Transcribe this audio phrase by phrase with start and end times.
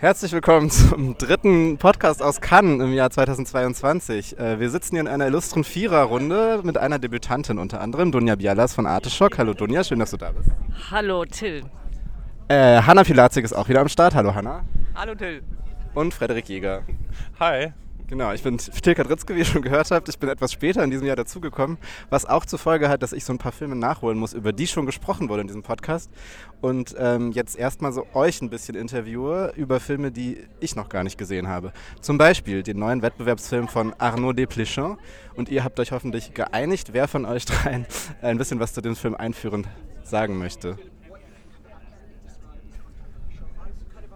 [0.00, 4.38] Herzlich willkommen zum dritten Podcast aus Cannes im Jahr 2022.
[4.38, 8.72] Äh, wir sitzen hier in einer illustren Viererrunde mit einer Debütantin unter anderem, Dunja Bialas
[8.72, 9.36] von Arteschock.
[9.36, 10.48] Hallo Dunja, schön, dass du da bist.
[10.90, 11.64] Hallo Till.
[12.48, 14.14] Äh, Hanna Pilazik ist auch wieder am Start.
[14.14, 14.64] Hallo Hanna.
[14.94, 15.42] Hallo Till.
[15.92, 16.80] Und Frederik Jäger.
[17.38, 17.74] Hi.
[18.10, 20.08] Genau, ich bin Tilka Dritzke, wie ihr schon gehört habt.
[20.08, 21.78] Ich bin etwas später in diesem Jahr dazugekommen,
[22.10, 24.66] was auch zur Folge hat, dass ich so ein paar Filme nachholen muss, über die
[24.66, 26.10] schon gesprochen wurde in diesem Podcast.
[26.60, 31.04] Und ähm, jetzt erstmal so euch ein bisschen interviewe über Filme, die ich noch gar
[31.04, 31.72] nicht gesehen habe.
[32.00, 34.96] Zum Beispiel den neuen Wettbewerbsfilm von Arnaud Desplechin.
[35.36, 37.86] Und ihr habt euch hoffentlich geeinigt, wer von euch dreien
[38.22, 39.68] ein bisschen was zu dem Film einführend
[40.02, 40.76] sagen möchte.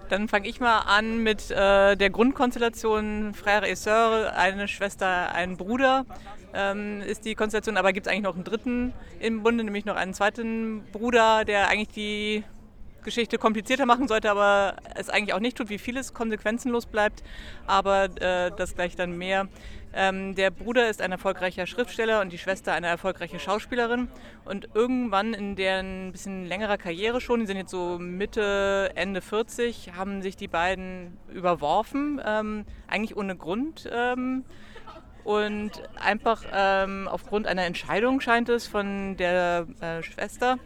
[0.08, 5.56] Dann fange ich mal an mit äh, der Grundkonstellation Frère et Sœur, eine Schwester, ein
[5.56, 6.04] Bruder
[6.54, 9.96] ähm, ist die Konstellation, aber gibt es eigentlich noch einen dritten im Bunde, nämlich noch
[9.96, 12.44] einen zweiten Bruder, der eigentlich die
[13.02, 17.22] Geschichte komplizierter machen sollte, aber es eigentlich auch nicht tut, wie vieles konsequenzenlos bleibt.
[17.66, 19.48] Aber äh, das gleich dann mehr.
[19.94, 24.08] Ähm, der Bruder ist ein erfolgreicher Schriftsteller und die Schwester eine erfolgreiche Schauspielerin.
[24.44, 29.92] Und irgendwann in deren bisschen längerer Karriere schon, die sind jetzt so Mitte, Ende 40,
[29.96, 33.88] haben sich die beiden überworfen, ähm, eigentlich ohne Grund.
[33.92, 34.44] Ähm,
[35.22, 40.58] und einfach ähm, aufgrund einer Entscheidung scheint es von der äh, Schwester,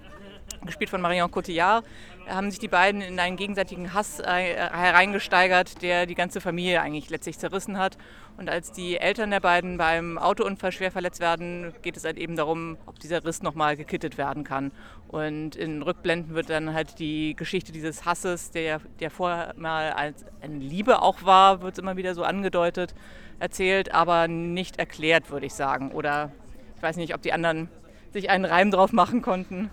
[0.65, 1.85] gespielt von Marion Cotillard,
[2.29, 7.11] haben sich die beiden in einen gegenseitigen Hass äh, hereingesteigert, der die ganze Familie eigentlich
[7.11, 7.99] letztlich zerrissen hat.
[8.37, 12.37] Und als die Eltern der beiden beim Autounfall schwer verletzt werden, geht es halt eben
[12.37, 14.71] darum, ob dieser Riss nochmal gekittet werden kann.
[15.09, 20.25] Und in Rückblenden wird dann halt die Geschichte dieses Hasses, der, der vorher mal als
[20.41, 22.95] eine Liebe auch war, wird immer wieder so angedeutet,
[23.41, 25.91] erzählt, aber nicht erklärt, würde ich sagen.
[25.91, 26.31] Oder
[26.77, 27.69] ich weiß nicht, ob die anderen
[28.13, 29.71] sich einen Reim drauf machen konnten.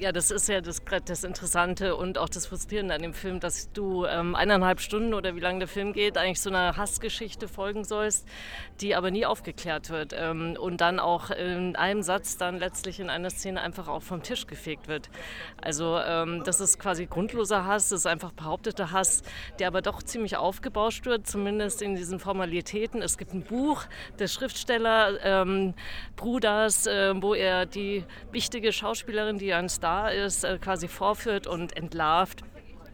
[0.00, 3.70] Ja, das ist ja das, das, Interessante und auch das Frustrierende an dem Film, dass
[3.70, 7.84] du ähm, eineinhalb Stunden oder wie lange der Film geht, eigentlich so einer Hassgeschichte folgen
[7.84, 8.26] sollst,
[8.80, 13.10] die aber nie aufgeklärt wird ähm, und dann auch in einem Satz dann letztlich in
[13.10, 15.10] einer Szene einfach auch vom Tisch gefegt wird.
[15.60, 19.22] Also ähm, das ist quasi grundloser Hass, das ist einfach behaupteter Hass,
[19.58, 23.02] der aber doch ziemlich aufgebauscht wird, zumindest in diesen Formalitäten.
[23.02, 23.84] Es gibt ein Buch
[24.18, 25.74] des Schriftsteller ähm,
[26.16, 31.46] Bruders, äh, wo er die wichtige Schauspielerin, die ein Star da ist, äh, quasi vorführt
[31.46, 32.44] und entlarvt.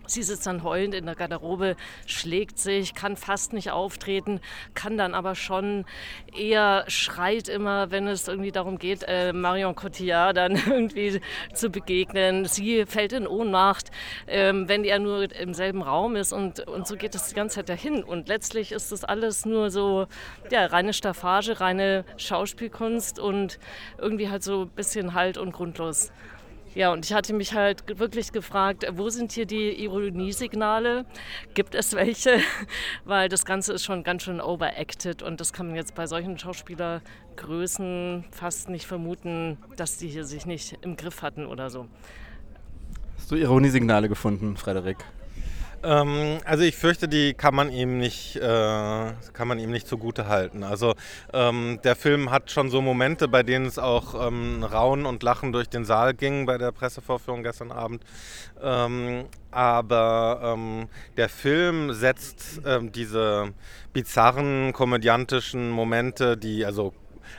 [0.09, 1.75] Sie sitzt dann heulend in der Garderobe,
[2.07, 4.41] schlägt sich, kann fast nicht auftreten,
[4.75, 5.85] kann dann aber schon
[6.33, 11.21] eher schreit immer, wenn es irgendwie darum geht, äh, Marion Cotillard dann irgendwie
[11.53, 12.45] zu begegnen.
[12.45, 13.91] Sie fällt in Ohnmacht,
[14.29, 17.57] ähm, wenn er nur im selben Raum ist und, und so geht es die ganze
[17.57, 18.05] Zeit dahin.
[18.05, 20.07] Und letztlich ist das alles nur so
[20.51, 23.59] ja, reine Staffage, reine Schauspielkunst und
[23.99, 26.13] irgendwie halt so ein bisschen halt und grundlos.
[26.77, 31.07] Ja, und ich hatte mich halt wirklich gefragt, wo sind hier die Ironiesignale?
[31.55, 32.39] Gibt es welche?
[33.07, 36.39] Weil das Ganze ist schon ganz schön overacted und das kann man jetzt bei solchen
[36.39, 41.87] Schauspielergrößen fast nicht vermuten, dass die hier sich nicht im Griff hatten oder so.
[43.17, 44.99] Hast du Ironiesignale gefunden, Frederik?
[45.87, 50.27] Ähm, also ich fürchte, die kann man ihm nicht, äh, kann man ihm nicht zugute
[50.27, 50.65] halten.
[50.65, 50.95] Also
[51.33, 55.53] ähm, der Film hat schon so Momente, bei denen es auch ähm, Raunen und Lachen
[55.53, 58.03] durch den Saal ging bei der Pressevorführung gestern Abend.
[58.61, 63.53] Ähm, aber ähm, der Film setzt ähm, diese
[63.93, 66.95] bizarren komödiantischen Momente, die also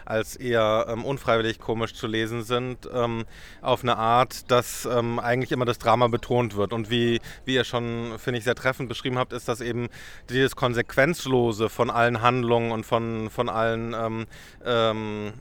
[0.06, 3.26] als eher ähm, unfreiwillig komisch zu lesen sind, ähm,
[3.62, 6.74] auf eine Art, dass ähm, eigentlich immer das Drama betont wird.
[6.74, 9.88] Und wie, wie ihr schon, finde ich, sehr treffend beschrieben habt, ist das eben
[10.30, 14.26] dieses Konsequenzlose von allen Handlungen und von, von allen ähm,
[14.66, 15.34] ähm,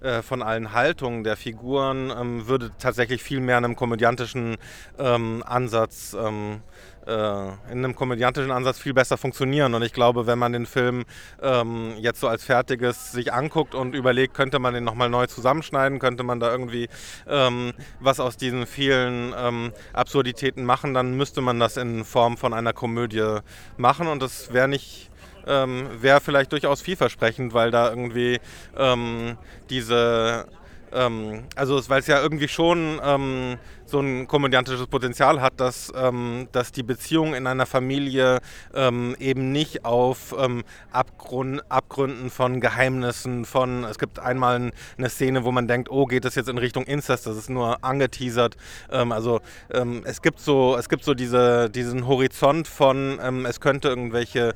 [0.00, 4.56] äh, von allen Haltungen der Figuren ähm, würde tatsächlich viel mehr einem komödiantischen
[4.96, 9.74] ähm, Ansatz ähm, äh, in einem komödiantischen Ansatz viel besser funktionieren.
[9.74, 11.04] Und ich glaube, wenn man den Film
[11.42, 15.98] ähm, jetzt so als fertiges sich anguckt und überlegt, könnte man den nochmal neu zusammenschneiden,
[15.98, 16.88] könnte man da irgendwie
[17.26, 22.52] ähm, was aus diesen vielen ähm, Absurditäten machen, dann müsste man das in Form von
[22.52, 23.38] einer Komödie
[23.76, 24.06] machen.
[24.06, 25.10] Und das wäre nicht
[25.46, 28.38] ähm, wäre vielleicht durchaus vielversprechend, weil da irgendwie
[28.76, 29.38] ähm,
[29.70, 30.46] diese
[30.92, 33.58] ähm, also weil es ja irgendwie schon ähm,
[33.90, 38.40] so ein komödiantisches Potenzial hat, dass, ähm, dass die Beziehung in einer Familie
[38.74, 45.44] ähm, eben nicht auf ähm, Abgrund, Abgründen von Geheimnissen, von, es gibt einmal eine Szene,
[45.44, 48.56] wo man denkt, oh, geht das jetzt in Richtung Incest, das ist nur angeteasert.
[48.90, 49.40] Ähm, also
[49.70, 54.54] ähm, es gibt so, es gibt so diese, diesen Horizont von, ähm, es könnte irgendwelche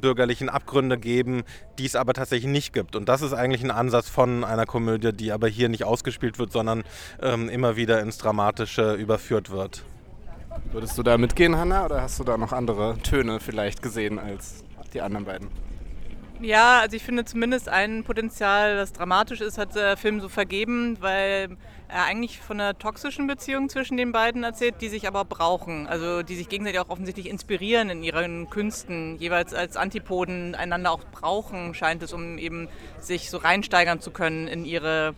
[0.00, 1.42] bürgerlichen Abgründe geben,
[1.78, 2.96] die es aber tatsächlich nicht gibt.
[2.96, 6.52] Und das ist eigentlich ein Ansatz von einer Komödie, die aber hier nicht ausgespielt wird,
[6.52, 6.84] sondern
[7.20, 9.84] immer wieder ins Dramatische Dramatische überführt wird.
[10.72, 14.64] Würdest du da mitgehen, Hanna, oder hast du da noch andere Töne vielleicht gesehen als
[14.92, 15.48] die anderen beiden?
[16.40, 20.96] Ja, also ich finde zumindest ein Potenzial, das dramatisch ist, hat der Film so vergeben,
[21.00, 21.56] weil
[21.86, 25.86] er eigentlich von einer toxischen Beziehung zwischen den beiden erzählt, die sich aber brauchen.
[25.86, 31.04] Also die sich gegenseitig auch offensichtlich inspirieren in ihren Künsten, jeweils als Antipoden einander auch
[31.12, 32.68] brauchen, scheint es, um eben
[32.98, 35.14] sich so reinsteigern zu können in ihre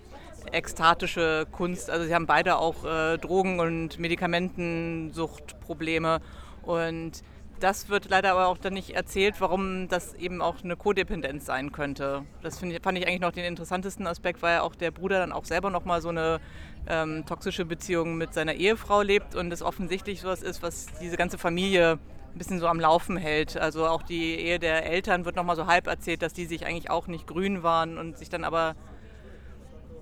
[0.53, 1.91] ekstatische Kunst.
[1.91, 6.21] Also sie haben beide auch äh, Drogen- und Medikamentensuchtprobleme
[6.63, 7.23] und
[7.63, 11.71] das wird leider aber auch dann nicht erzählt, warum das eben auch eine Kodependenz sein
[11.71, 12.25] könnte.
[12.43, 15.45] Das ich, fand ich eigentlich noch den interessantesten Aspekt, weil auch der Bruder dann auch
[15.45, 16.41] selber nochmal so eine
[16.89, 21.39] ähm, toxische Beziehung mit seiner Ehefrau lebt und es offensichtlich sowas ist, was diese ganze
[21.39, 21.99] Familie
[22.35, 23.57] ein bisschen so am Laufen hält.
[23.57, 26.91] Also auch die Ehe der Eltern wird nochmal so halb erzählt, dass die sich eigentlich
[26.91, 28.75] auch nicht grün waren und sich dann aber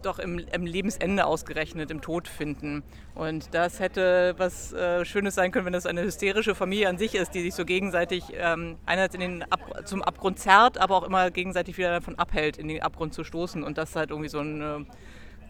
[0.03, 2.83] doch im, im, Lebensende ausgerechnet, im Tod finden.
[3.15, 7.15] Und das hätte was äh, Schönes sein können, wenn das eine hysterische Familie an sich
[7.15, 11.05] ist, die sich so gegenseitig ähm, einerseits in den Ab zum Abgrund zerrt, aber auch
[11.05, 13.63] immer gegenseitig wieder davon abhält, in den Abgrund zu stoßen.
[13.63, 14.87] Und das halt irgendwie so eine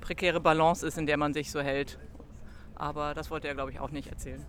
[0.00, 1.98] prekäre Balance ist, in der man sich so hält.
[2.74, 4.44] Aber das wollte er, glaube ich, auch nicht erzählen.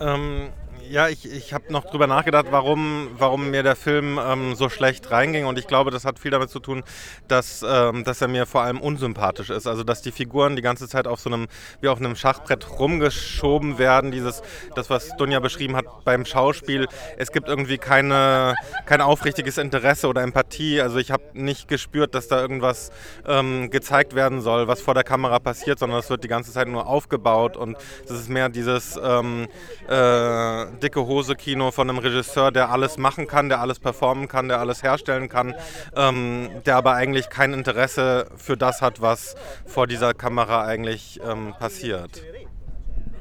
[0.00, 0.50] Ähm,
[0.90, 5.10] ja, ich, ich habe noch drüber nachgedacht, warum, warum mir der Film ähm, so schlecht
[5.10, 5.46] reinging.
[5.46, 6.82] Und ich glaube, das hat viel damit zu tun,
[7.28, 9.66] dass, ähm, dass er mir vor allem unsympathisch ist.
[9.66, 11.48] Also, dass die Figuren die ganze Zeit auf so einem,
[11.80, 14.10] wie auf einem Schachbrett rumgeschoben werden.
[14.10, 14.42] Dieses,
[14.74, 16.88] das, was Dunja beschrieben hat beim Schauspiel.
[17.16, 18.54] Es gibt irgendwie keine,
[18.84, 20.80] kein aufrichtiges Interesse oder Empathie.
[20.80, 22.90] Also, ich habe nicht gespürt, dass da irgendwas
[23.26, 26.68] ähm, gezeigt werden soll, was vor der Kamera passiert, sondern es wird die ganze Zeit
[26.68, 27.56] nur aufgebaut.
[27.56, 27.76] Und
[28.08, 29.48] das ist mehr dieses, ähm,
[29.88, 34.48] äh, dicke Hose Kino von einem Regisseur, der alles machen kann, der alles performen kann,
[34.48, 35.54] der alles herstellen kann,
[35.96, 39.34] ähm, der aber eigentlich kein Interesse für das hat, was
[39.66, 42.22] vor dieser Kamera eigentlich ähm, passiert.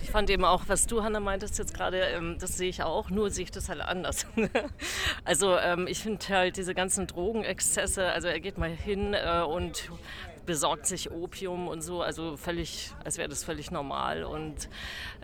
[0.03, 3.09] Ich fand eben auch, was du, Hanna, meintest jetzt gerade, ähm, das sehe ich auch,
[3.09, 4.25] nur sehe ich das halt anders.
[5.23, 9.89] also ähm, ich finde halt diese ganzen Drogenexzesse, also er geht mal hin äh, und
[10.45, 14.23] besorgt sich Opium und so, also völlig, als wäre das völlig normal.
[14.23, 14.69] Und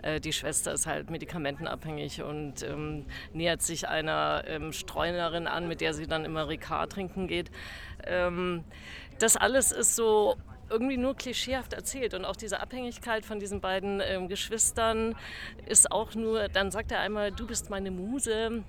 [0.02, 5.80] äh, die Schwester ist halt medikamentenabhängig und ähm, nähert sich einer ähm, Streunerin an, mit
[5.80, 7.50] der sie dann immer Ricard trinken geht.
[8.06, 8.64] Ähm,
[9.18, 10.36] das alles ist so
[10.70, 12.14] irgendwie nur klischeehaft erzählt.
[12.14, 15.16] Und auch diese Abhängigkeit von diesen beiden ähm, Geschwistern
[15.66, 18.62] ist auch nur, dann sagt er einmal, du bist meine Muse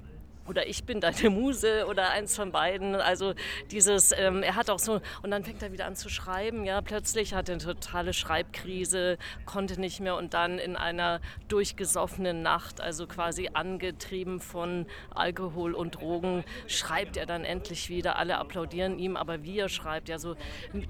[0.49, 2.95] oder ich bin deine Muse oder eins von beiden.
[2.95, 3.33] Also
[3.71, 6.81] dieses, ähm, er hat auch so, und dann fängt er wieder an zu schreiben, ja,
[6.81, 12.81] plötzlich hat er eine totale Schreibkrise, konnte nicht mehr und dann in einer durchgesoffenen Nacht,
[12.81, 18.17] also quasi angetrieben von Alkohol und Drogen, schreibt er dann endlich wieder.
[18.17, 20.35] Alle applaudieren ihm, aber wie er schreibt, ja, so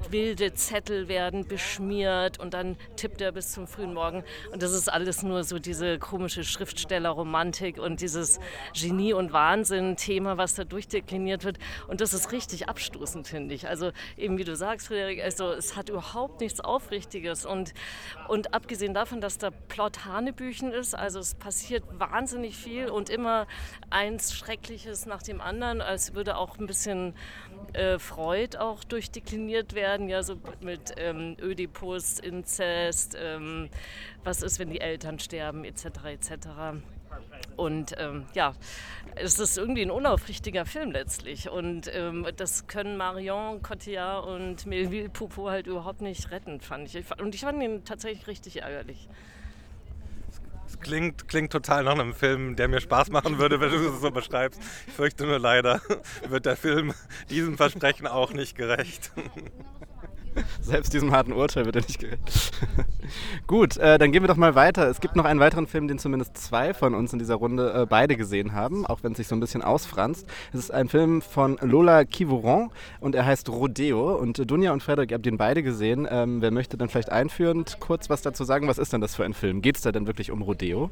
[0.09, 4.23] wilde Zettel werden beschmiert und dann tippt er bis zum frühen Morgen
[4.53, 8.39] und das ist alles nur so diese komische Schriftstellerromantik und dieses
[8.73, 11.57] Genie und Wahrheit Wahnsinn-Thema, was da durchdekliniert wird.
[11.87, 13.67] Und das ist richtig abstoßend, finde ich.
[13.67, 17.45] Also eben wie du sagst, Frederik, also es hat überhaupt nichts Aufrichtiges.
[17.45, 17.73] Und,
[18.27, 23.47] und abgesehen davon, dass der Plot Hanebüchen ist, also es passiert wahnsinnig viel und immer
[23.89, 27.15] eins Schreckliches nach dem anderen, als würde auch ein bisschen
[27.73, 33.69] äh, Freud auch durchdekliniert werden, ja, so mit ähm, Ödipus, Inzest, ähm,
[34.23, 36.47] was ist, wenn die Eltern sterben, etc., etc.
[37.55, 38.53] Und ähm, ja,
[39.15, 41.49] es ist irgendwie ein unaufrichtiger Film letztlich.
[41.49, 47.03] Und ähm, das können Marion Cotillard und Melville Poupeau halt überhaupt nicht retten, fand ich.
[47.19, 49.09] Und ich fand ihn tatsächlich richtig ärgerlich.
[50.67, 54.01] Es klingt, klingt total nach einem Film, der mir Spaß machen würde, wenn du es
[54.01, 54.61] so beschreibst.
[54.87, 55.81] Ich fürchte nur leider,
[56.29, 56.93] wird der Film
[57.29, 59.11] diesem Versprechen auch nicht gerecht.
[60.61, 62.51] Selbst diesem harten Urteil wird er nicht gerecht.
[63.47, 64.89] Gut, äh, dann gehen wir doch mal weiter.
[64.89, 67.85] Es gibt noch einen weiteren Film, den zumindest zwei von uns in dieser Runde äh,
[67.85, 70.27] beide gesehen haben, auch wenn es sich so ein bisschen ausfranst.
[70.53, 74.15] Es ist ein Film von Lola Kivoron und er heißt Rodeo.
[74.15, 76.07] Und äh, Dunja und Frederik, ihr habt ihn beide gesehen.
[76.09, 78.67] Ähm, wer möchte dann vielleicht einführend kurz was dazu sagen?
[78.67, 79.61] Was ist denn das für ein Film?
[79.61, 80.89] Geht es da denn wirklich um Rodeo?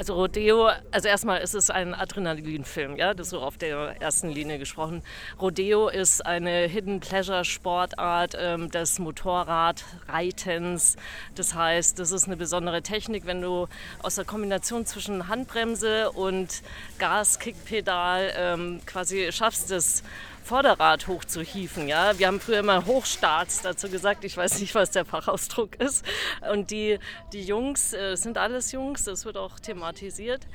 [0.00, 4.58] Also Rodeo, also erstmal ist es ein Adrenalinfilm, ja, das so auf der ersten Linie
[4.58, 5.02] gesprochen.
[5.38, 10.96] Rodeo ist eine Hidden Pleasure Sportart ähm, des Motorradreitens.
[11.34, 13.68] Das heißt, das ist eine besondere Technik, wenn du
[14.02, 16.62] aus der Kombination zwischen Handbremse und
[16.98, 20.02] Gas-Kickpedal ähm, quasi schaffst, das
[20.42, 21.88] Vorderrad hochzuhieven.
[21.88, 22.18] Ja?
[22.18, 24.24] Wir haben früher immer Hochstarts dazu gesagt.
[24.24, 26.04] Ich weiß nicht, was der Fachausdruck ist.
[26.52, 26.98] Und die,
[27.32, 30.46] die Jungs, äh, sind alles Jungs, das wird auch thematisiert,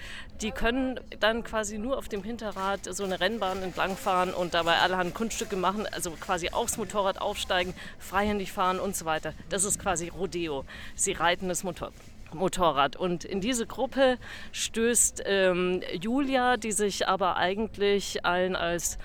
[0.41, 5.13] die können dann quasi nur auf dem Hinterrad so eine Rennbahn entlangfahren und dabei allerhand
[5.13, 9.33] Kunststücke machen, also quasi aufs Motorrad aufsteigen, freihändig fahren und so weiter.
[9.49, 10.65] Das ist quasi Rodeo.
[10.95, 11.91] Sie reiten das Motor
[12.33, 12.95] Motorrad.
[12.95, 14.17] Und in diese Gruppe
[14.51, 18.97] stößt ähm, Julia, die sich aber eigentlich allen als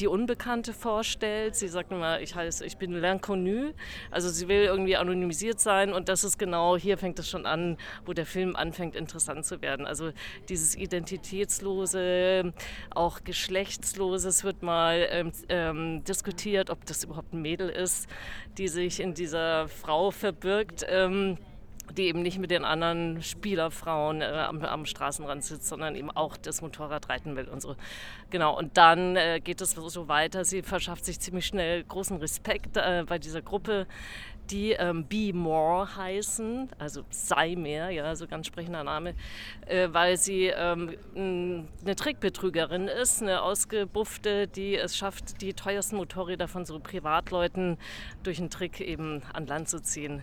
[0.00, 1.56] die Unbekannte vorstellt.
[1.56, 3.72] Sie sagt immer, ich heiße, ich bin l'inconnu.
[4.10, 7.76] Also sie will irgendwie anonymisiert sein und das ist genau, hier fängt es schon an,
[8.06, 9.86] wo der Film anfängt interessant zu werden.
[9.86, 10.10] Also
[10.48, 12.52] dieses identitätslose,
[12.90, 18.08] auch geschlechtslose, es wird mal ähm, ähm, diskutiert, ob das überhaupt ein Mädel ist,
[18.56, 20.86] die sich in dieser Frau verbirgt.
[20.88, 21.38] Ähm,
[21.92, 26.36] die eben nicht mit den anderen Spielerfrauen äh, am, am, Straßenrand sitzt, sondern eben auch
[26.36, 27.76] das Motorrad reiten will und so.
[28.30, 30.44] Genau, und dann äh, geht es so weiter.
[30.44, 33.86] Sie verschafft sich ziemlich schnell großen Respekt äh, bei dieser Gruppe,
[34.50, 39.14] die ähm, Be More heißen, also sei mehr, ja, so ganz sprechender Name,
[39.66, 46.48] äh, weil sie ähm, eine Trickbetrügerin ist, eine ausgebuffte, die es schafft, die teuersten Motorräder
[46.48, 47.78] von so Privatleuten
[48.22, 50.22] durch einen Trick eben an Land zu ziehen.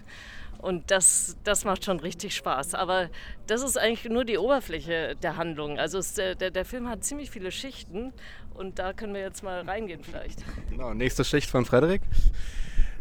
[0.57, 2.73] Und das, das macht schon richtig Spaß.
[2.73, 3.09] Aber
[3.45, 5.77] das ist eigentlich nur die Oberfläche der Handlung.
[5.77, 8.13] Also es, der, der Film hat ziemlich viele Schichten
[8.55, 10.43] und da können wir jetzt mal reingehen vielleicht.
[10.69, 12.01] Genau, nächste Schicht von Frederik.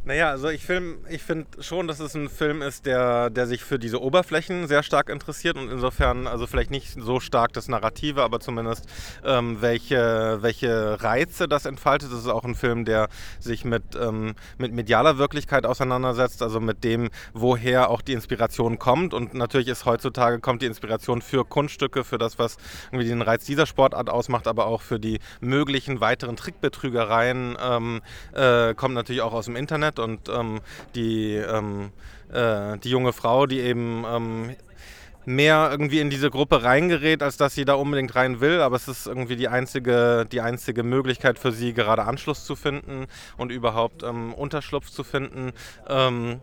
[0.06, 0.68] Naja, also ich,
[1.08, 4.82] ich finde schon, dass es ein Film ist, der, der sich für diese Oberflächen sehr
[4.82, 8.86] stark interessiert und insofern, also vielleicht nicht so stark das Narrative, aber zumindest
[9.24, 12.12] ähm, welche, welche Reize das entfaltet.
[12.12, 13.08] Es ist auch ein Film, der
[13.40, 19.14] sich mit, ähm, mit medialer Wirklichkeit auseinandersetzt, also mit dem, woher auch die Inspiration kommt.
[19.14, 22.58] Und natürlich ist heutzutage kommt die Inspiration für Kunststücke, für das, was
[22.92, 28.02] irgendwie den Reiz dieser Sportart ausmacht, aber auch für die möglichen weiteren Trickbetrügereien ähm,
[28.34, 29.93] äh, kommt natürlich auch aus dem Internet.
[29.94, 30.60] Internet und ähm,
[30.94, 31.90] die, ähm,
[32.32, 34.56] äh, die junge Frau, die eben ähm,
[35.26, 38.60] mehr irgendwie in diese Gruppe reingerät, als dass sie da unbedingt rein will.
[38.60, 43.06] Aber es ist irgendwie die einzige, die einzige Möglichkeit für sie, gerade Anschluss zu finden
[43.36, 45.52] und überhaupt ähm, Unterschlupf zu finden.
[45.88, 46.40] Ähm,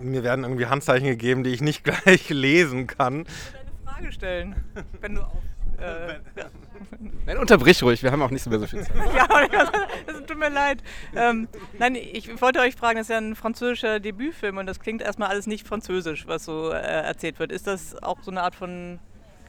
[0.00, 3.26] mir werden irgendwie Handzeichen gegeben, die ich nicht gleich lesen kann.
[3.26, 4.56] Ich eine Frage stellen,
[5.00, 5.42] wenn du auf.
[5.78, 6.20] Äh,
[7.26, 8.96] Nein, unterbrich ruhig, wir haben auch nicht mehr so viel Zeit.
[9.16, 9.26] ja,
[10.06, 10.82] das tut mir leid.
[11.14, 11.48] Ähm,
[11.78, 15.28] nein, ich wollte euch fragen, das ist ja ein französischer Debütfilm und das klingt erstmal
[15.28, 17.52] alles nicht französisch, was so äh, erzählt wird.
[17.52, 18.98] Ist das auch so eine Art von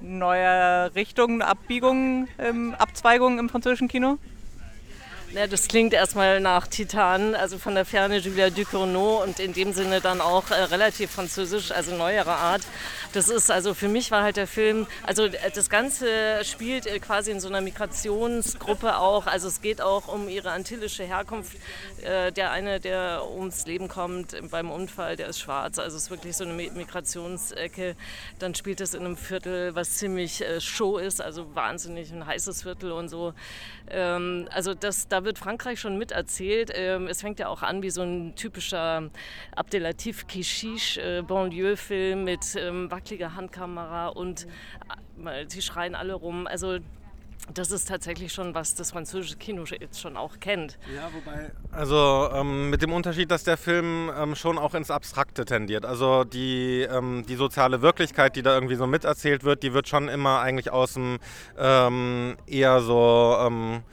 [0.02, 4.18] neuer Richtung, Abbiegung, ähm, Abzweigung im französischen Kino?
[5.34, 9.74] Ja, das klingt erstmal nach Titan, also von der Ferne Julia Ducournau und in dem
[9.74, 12.62] Sinne dann auch äh, relativ französisch, also neuere Art.
[13.14, 16.08] Das ist also für mich war halt der Film, also äh, das Ganze
[16.44, 19.26] spielt äh, quasi in so einer Migrationsgruppe auch.
[19.26, 21.58] Also es geht auch um ihre antillische Herkunft.
[22.04, 25.80] Äh, der eine, der ums Leben kommt beim Unfall, der ist schwarz.
[25.80, 27.96] Also es ist wirklich so eine Migrationsecke.
[28.38, 32.62] Dann spielt es in einem Viertel, was ziemlich äh, Show ist, also wahnsinnig ein heißes
[32.62, 33.34] Viertel und so.
[33.90, 36.72] Ähm, also das, da wird Frankreich schon miterzählt.
[36.74, 39.10] Ähm, es fängt ja auch an wie so ein typischer
[39.56, 44.48] Abdelatif Kishish äh, Banlieue-Film mit ähm, wackeliger Handkamera und
[45.26, 46.48] äh, sie schreien alle rum.
[46.48, 46.80] Also
[47.54, 50.78] das ist tatsächlich schon, was das französische Kino jetzt schon auch kennt.
[50.96, 51.52] Ja, wobei.
[51.72, 55.86] Also ähm, mit dem Unterschied, dass der Film ähm, schon auch ins Abstrakte tendiert.
[55.86, 60.08] Also die, ähm, die soziale Wirklichkeit, die da irgendwie so miterzählt wird, die wird schon
[60.08, 61.20] immer eigentlich aus dem
[61.58, 63.84] ähm, eher so ähm,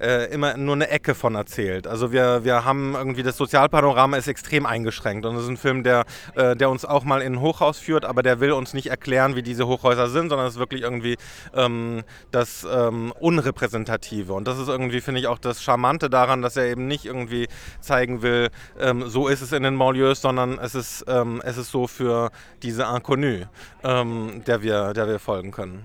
[0.00, 1.86] äh, immer nur eine Ecke von erzählt.
[1.86, 5.82] Also wir, wir haben irgendwie das Sozialpanorama ist extrem eingeschränkt und es ist ein Film,
[5.82, 8.88] der, äh, der uns auch mal in ein Hochhaus führt, aber der will uns nicht
[8.88, 11.16] erklären, wie diese Hochhäuser sind, sondern es ist wirklich irgendwie
[11.54, 14.32] ähm, das ähm, Unrepräsentative.
[14.32, 17.48] Und das ist irgendwie, finde ich, auch das Charmante daran, dass er eben nicht irgendwie
[17.80, 21.70] zeigen will, ähm, so ist es in den Banlieues, sondern es ist, ähm, es ist
[21.70, 22.30] so für
[22.62, 23.46] diese Inconnu,
[23.82, 25.84] ähm, der, wir, der wir folgen können.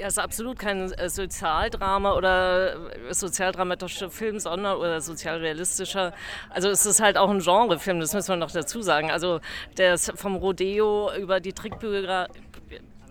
[0.00, 2.72] Ja, es ist absolut kein äh, Sozialdrama oder
[3.10, 6.14] äh, sozialdramatischer Film, sondern oder sozialrealistischer.
[6.48, 9.10] Also es ist halt auch ein Genrefilm, das müssen wir noch dazu sagen.
[9.10, 9.40] Also
[9.76, 12.28] der ist vom Rodeo über die Trickbücher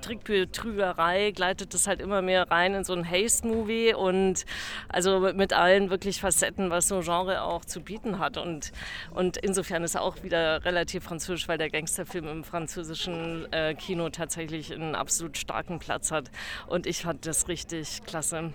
[0.02, 4.46] Trickbetrügerei gleitet das halt immer mehr rein in so ein Haste-Movie und
[4.88, 8.38] also mit allen wirklich Facetten, was so ein Genre auch zu bieten hat.
[8.38, 8.72] Und,
[9.12, 14.10] und insofern ist er auch wieder relativ französisch, weil der Gangsterfilm im französischen äh, Kino
[14.10, 16.32] tatsächlich einen absolut starken Platz hat.
[16.68, 18.54] Und ich fand das richtig klasse.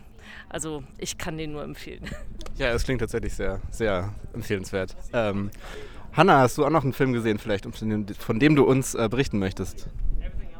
[0.48, 2.04] Also ich kann den nur empfehlen.
[2.56, 4.94] Ja, es klingt tatsächlich sehr, sehr empfehlenswert.
[5.12, 5.50] Ähm,
[6.12, 9.40] Hanna, hast du auch noch einen Film gesehen, vielleicht, von dem du uns äh, berichten
[9.40, 9.88] möchtest?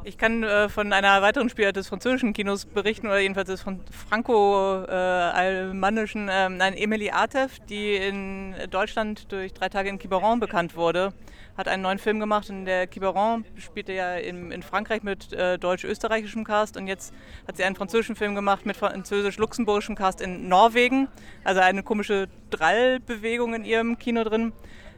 [0.07, 6.29] Ich kann äh, von einer weiteren Spielart des französischen Kinos berichten, oder jedenfalls des franco-almannischen,
[6.29, 11.15] äh, nein, Emilie Artef, die in Deutschland durch drei Tage in Quiberon bekannt wurde,
[11.57, 12.51] hat einen neuen Film gemacht.
[12.51, 17.15] In der Quiberon spielte ja in, in Frankreich mit äh, deutsch-österreichischem Cast und jetzt
[17.49, 21.09] hat sie einen französischen Film gemacht mit französisch-luxemburgischem Cast in Norwegen.
[21.45, 24.53] Also eine komische Drallbewegung in ihrem Kino drin.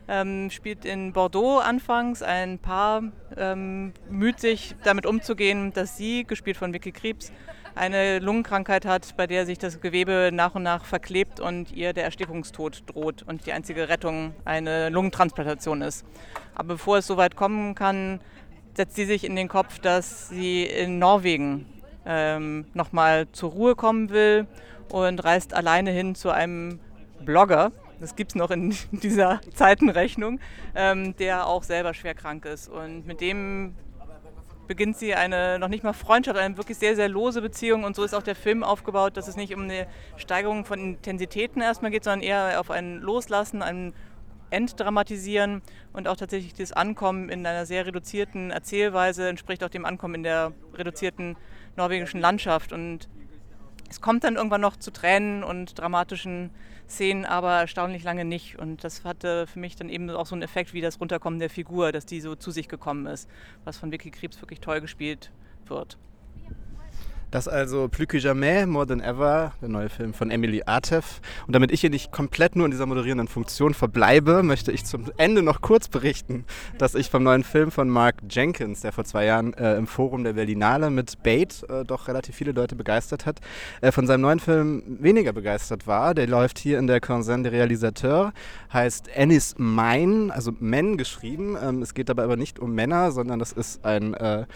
[0.08, 2.22] Ähm, spielt in Bordeaux anfangs.
[2.22, 3.02] Ein Paar
[3.36, 7.32] ähm, müht sich damit umzugehen, dass sie, gespielt von Vicky Krebs,
[7.74, 12.04] eine Lungenkrankheit hat, bei der sich das Gewebe nach und nach verklebt und ihr der
[12.04, 16.04] Erstickungstod droht und die einzige Rettung eine Lungentransplantation ist.
[16.54, 18.20] Aber bevor es so weit kommen kann,
[18.74, 21.66] setzt sie sich in den Kopf, dass sie in Norwegen
[22.06, 24.46] ähm, nochmal zur Ruhe kommen will
[24.90, 26.80] und reist alleine hin zu einem
[27.24, 30.40] Blogger, das gibt es noch in dieser Zeitenrechnung,
[30.74, 32.68] ähm, der auch selber schwer krank ist.
[32.68, 33.74] Und mit dem
[34.66, 37.84] beginnt sie eine noch nicht mal Freundschaft, eine wirklich sehr, sehr lose Beziehung.
[37.84, 39.86] Und so ist auch der Film aufgebaut, dass es nicht um eine
[40.16, 43.92] Steigerung von Intensitäten erstmal geht, sondern eher auf ein Loslassen, ein
[44.50, 45.60] Entdramatisieren
[45.92, 50.22] und auch tatsächlich das Ankommen in einer sehr reduzierten Erzählweise entspricht auch dem Ankommen in
[50.22, 51.36] der reduzierten
[51.76, 52.72] norwegischen Landschaft.
[52.72, 53.08] Und
[53.90, 56.50] es kommt dann irgendwann noch zu Tränen und dramatischen
[56.88, 58.58] Szenen, aber erstaunlich lange nicht.
[58.58, 61.50] Und das hatte für mich dann eben auch so einen Effekt wie das Runterkommen der
[61.50, 63.28] Figur, dass die so zu sich gekommen ist,
[63.64, 65.30] was von Vicky Krebs wirklich toll gespielt
[65.66, 65.98] wird.
[67.36, 71.20] Das ist also Plus que jamais, More Than Ever, der neue Film von Emily Artef.
[71.46, 75.12] Und damit ich hier nicht komplett nur in dieser moderierenden Funktion verbleibe, möchte ich zum
[75.18, 76.46] Ende noch kurz berichten,
[76.78, 80.24] dass ich vom neuen Film von Mark Jenkins, der vor zwei Jahren äh, im Forum
[80.24, 83.40] der Berlinale mit Bait äh, doch relativ viele Leute begeistert hat,
[83.82, 86.14] äh, von seinem neuen Film weniger begeistert war.
[86.14, 88.32] Der läuft hier in der Quinzaine des Réalisateurs,
[88.72, 91.58] heißt Ennis Mine, also Men geschrieben.
[91.62, 94.46] Ähm, es geht dabei aber nicht um Männer, sondern das ist ein äh,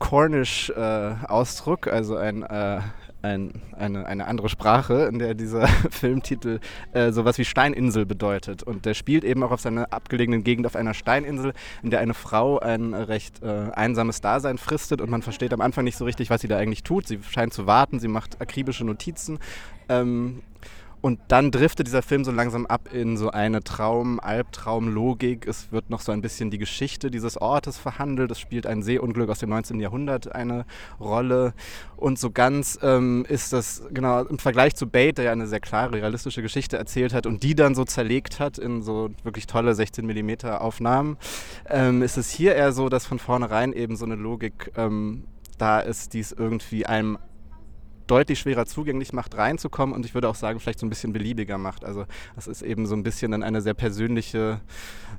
[0.00, 2.80] Cornish-Ausdruck, äh, also ein, äh,
[3.22, 6.58] ein, eine, eine andere Sprache, in der dieser Filmtitel
[6.92, 8.62] äh, sowas wie Steininsel bedeutet.
[8.62, 11.52] Und der spielt eben auch auf seiner abgelegenen Gegend auf einer Steininsel,
[11.82, 15.84] in der eine Frau ein recht äh, einsames Dasein fristet und man versteht am Anfang
[15.84, 17.06] nicht so richtig, was sie da eigentlich tut.
[17.06, 19.38] Sie scheint zu warten, sie macht akribische Notizen.
[19.88, 20.42] Ähm,
[21.02, 25.46] und dann driftet dieser Film so langsam ab in so eine Traum-Albtraum-Logik.
[25.46, 28.30] Es wird noch so ein bisschen die Geschichte dieses Ortes verhandelt.
[28.30, 29.80] Es spielt ein Seeunglück aus dem 19.
[29.80, 30.66] Jahrhundert eine
[31.00, 31.54] Rolle.
[31.96, 35.60] Und so ganz ähm, ist das, genau, im Vergleich zu Bait, der ja eine sehr
[35.60, 39.74] klare, realistische Geschichte erzählt hat und die dann so zerlegt hat in so wirklich tolle
[39.74, 41.16] 16 mm Aufnahmen,
[41.68, 45.24] ähm, ist es hier eher so, dass von vornherein eben so eine Logik ähm,
[45.56, 47.18] da ist, die es irgendwie einem
[48.10, 51.58] deutlich schwerer zugänglich macht, reinzukommen und ich würde auch sagen, vielleicht so ein bisschen beliebiger
[51.58, 51.84] macht.
[51.84, 54.60] Also das ist eben so ein bisschen dann eine sehr persönliche,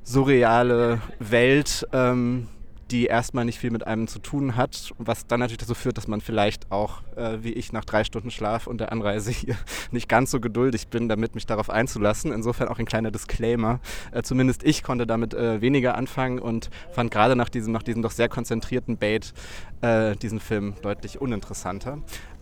[0.04, 2.48] surreale Welt, ähm,
[2.92, 6.08] die erstmal nicht viel mit einem zu tun hat, was dann natürlich dazu führt, dass
[6.08, 9.56] man vielleicht auch, äh, wie ich, nach drei Stunden Schlaf und der Anreise hier
[9.92, 12.32] nicht ganz so geduldig bin, damit mich darauf einzulassen.
[12.32, 13.80] Insofern auch ein kleiner Disclaimer.
[14.12, 18.02] Äh, zumindest ich konnte damit äh, weniger anfangen und fand gerade nach diesem, nach diesem
[18.02, 19.34] doch sehr konzentrierten Bait
[19.82, 22.00] äh, diesen Film deutlich uninteressanter.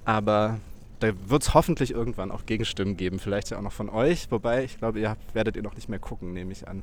[0.09, 0.59] Aber
[1.01, 4.31] da wird es hoffentlich irgendwann auch Gegenstimmen geben, vielleicht ja auch noch von euch.
[4.31, 6.81] Wobei, ich glaube, ihr habt, werdet ihr noch nicht mehr gucken, nehme ich an.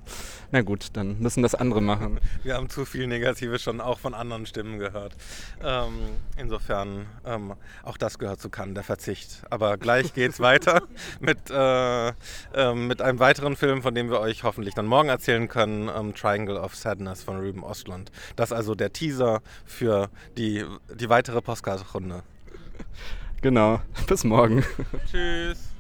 [0.52, 2.20] Na gut, dann müssen das andere machen.
[2.44, 5.16] Wir haben zu viel Negatives schon auch von anderen Stimmen gehört.
[5.60, 5.92] Ähm,
[6.36, 9.42] insofern, ähm, auch das gehört zu Cannes, der Verzicht.
[9.50, 10.82] Aber gleich geht es weiter
[11.20, 15.48] mit, äh, äh, mit einem weiteren Film, von dem wir euch hoffentlich dann morgen erzählen
[15.48, 18.12] können, ähm, Triangle of Sadness von Ruben Ostlund.
[18.36, 22.22] Das ist also der Teaser für die, die weitere Postcard-Runde.
[23.42, 23.80] Genau.
[24.08, 24.64] Bis morgen.
[25.10, 25.75] Tschüss.